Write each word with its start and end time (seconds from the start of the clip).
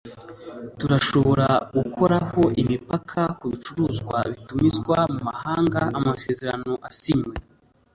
turashobora 0.79 1.47
gukuraho 1.75 2.41
imipaka 2.61 3.21
ku 3.39 3.45
bicuruzwa 3.51 4.17
bitumizwa 4.31 4.97
mu 5.11 5.19
mahanga 5.27 5.81
amasezerano 5.97 6.73
asinywe 6.89 7.35